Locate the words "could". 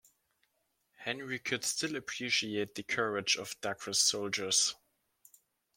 1.37-1.63